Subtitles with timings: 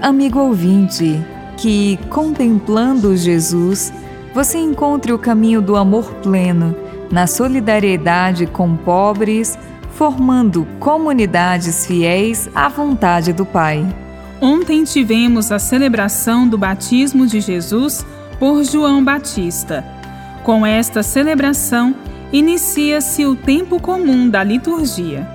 [0.00, 1.20] amigo ouvinte,
[1.56, 3.92] que, contemplando Jesus,
[4.32, 6.74] você encontre o caminho do amor pleno,
[7.10, 9.58] na solidariedade com pobres,
[9.92, 13.86] formando comunidades fiéis à vontade do Pai.
[14.40, 18.06] Ontem tivemos a celebração do batismo de Jesus
[18.38, 19.84] por João Batista.
[20.42, 21.94] Com esta celebração,
[22.32, 25.28] inicia-se o tempo comum da liturgia.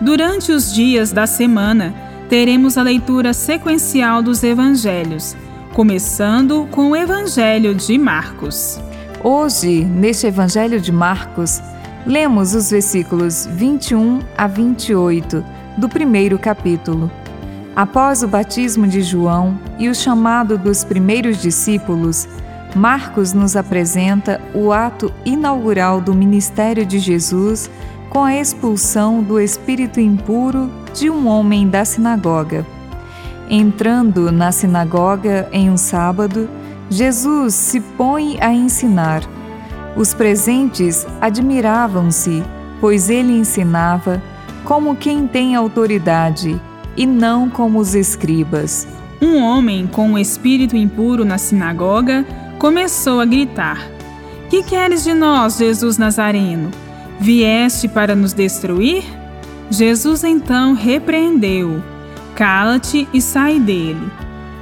[0.00, 1.94] Durante os dias da semana,
[2.32, 5.36] teremos a leitura sequencial dos evangelhos,
[5.74, 8.80] começando com o Evangelho de Marcos.
[9.22, 11.60] Hoje, neste Evangelho de Marcos,
[12.06, 15.44] lemos os versículos 21 a 28
[15.76, 17.10] do primeiro capítulo.
[17.76, 22.26] Após o batismo de João e o chamado dos primeiros discípulos,
[22.74, 27.70] Marcos nos apresenta o ato inaugural do ministério de Jesus
[28.08, 32.66] com a expulsão do espírito impuro de um homem da sinagoga.
[33.48, 36.48] Entrando na sinagoga em um sábado,
[36.88, 39.22] Jesus se põe a ensinar.
[39.96, 42.42] Os presentes admiravam-se,
[42.80, 44.22] pois ele ensinava
[44.64, 46.60] como quem tem autoridade
[46.96, 48.86] e não como os escribas.
[49.20, 52.24] Um homem com um espírito impuro na sinagoga
[52.58, 53.86] começou a gritar:
[54.50, 56.70] Que queres de nós, Jesus Nazareno?
[57.20, 59.21] Vieste para nos destruir?
[59.70, 61.82] Jesus então repreendeu:
[62.34, 64.10] Cala-te e sai dele.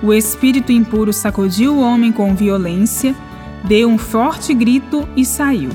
[0.03, 3.15] O espírito impuro sacudiu o homem com violência,
[3.65, 5.71] deu um forte grito e saiu.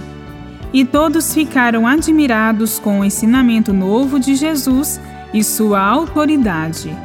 [0.73, 4.99] E todos ficaram admirados com o ensinamento novo de Jesus
[5.33, 6.95] e sua autoridade.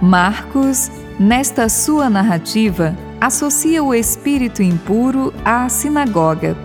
[0.00, 6.56] Marcos, nesta sua narrativa, associa o espírito impuro à sinagoga.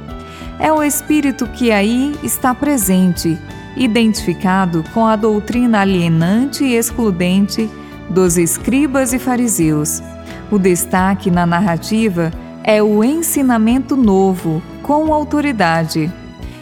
[0.59, 3.39] É o espírito que aí está presente,
[3.75, 7.69] identificado com a doutrina alienante e excludente
[8.09, 10.01] dos escribas e fariseus.
[10.51, 12.31] O destaque na narrativa
[12.63, 16.11] é o ensinamento novo, com autoridade.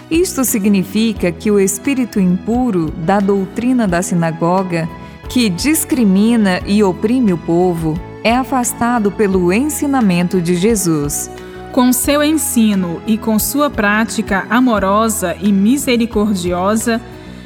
[0.09, 4.87] Isto significa que o espírito impuro da doutrina da sinagoga,
[5.27, 11.29] que discrimina e oprime o povo, é afastado pelo ensinamento de Jesus.
[11.71, 16.99] Com seu ensino e com sua prática amorosa e misericordiosa,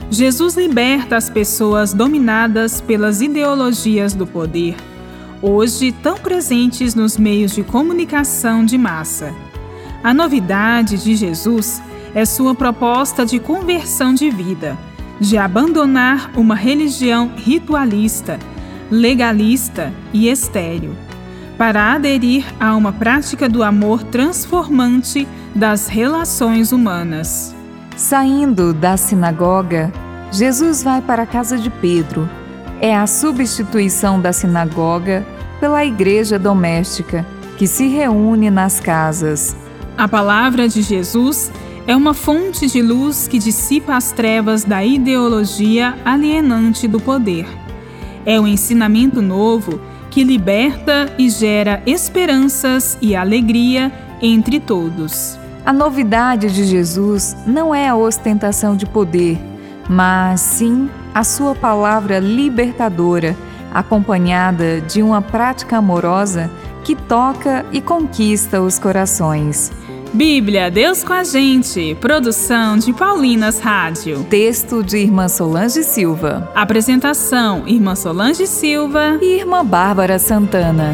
[0.10, 4.76] Jesus liberta as pessoas dominadas pelas ideologias do poder,
[5.42, 9.34] hoje tão presentes nos meios de comunicação de massa.
[10.02, 11.82] A novidade de Jesus
[12.16, 14.78] é sua proposta de conversão de vida,
[15.20, 18.40] de abandonar uma religião ritualista,
[18.90, 20.96] legalista e estéril,
[21.64, 25.26] para aderir a uma prática do amor transformante
[25.56, 27.56] das relações humanas.
[27.96, 29.90] Saindo da sinagoga,
[30.30, 32.30] Jesus vai para a casa de Pedro.
[32.82, 35.26] É a substituição da sinagoga
[35.62, 37.26] pela igreja doméstica,
[37.58, 39.56] que se reúne nas casas.
[39.98, 41.50] A palavra de Jesus
[41.88, 47.48] é uma fonte de luz que dissipa as trevas da ideologia alienante do poder.
[48.26, 49.80] É o um ensinamento novo
[50.14, 53.92] que liberta e gera esperanças e alegria
[54.22, 55.40] entre todos.
[55.66, 59.40] A novidade de Jesus não é a ostentação de poder,
[59.90, 63.36] mas sim a sua palavra libertadora,
[63.74, 66.48] acompanhada de uma prática amorosa
[66.84, 69.72] que toca e conquista os corações.
[70.14, 71.96] Bíblia, Deus com a gente.
[71.96, 74.24] Produção de Paulinas Rádio.
[74.30, 76.52] Texto de Irmã Solange Silva.
[76.54, 80.94] Apresentação: Irmã Solange Silva e Irmã Bárbara Santana.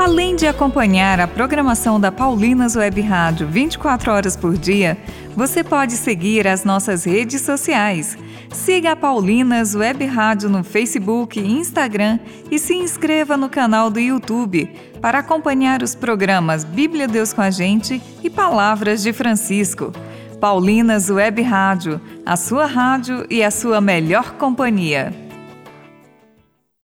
[0.00, 4.96] Além de acompanhar a programação da Paulinas Web Rádio 24 horas por dia,
[5.36, 8.16] você pode seguir as nossas redes sociais
[8.52, 12.18] Siga a Paulinas Web Rádio no Facebook e Instagram
[12.50, 14.68] e se inscreva no canal do YouTube
[15.00, 19.92] para acompanhar os programas Bíblia Deus com a Gente e Palavras de Francisco.
[20.40, 25.29] Paulinas Web Rádio, a sua rádio e a sua melhor companhia.